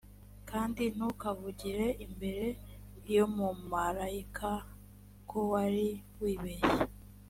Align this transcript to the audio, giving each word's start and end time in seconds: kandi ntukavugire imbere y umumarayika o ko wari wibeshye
kandi 0.49 0.83
ntukavugire 0.95 1.87
imbere 2.05 2.45
y 3.11 3.15
umumarayika 3.25 4.51
o 4.61 4.63
ko 5.29 5.39
wari 5.51 5.87
wibeshye 6.21 6.73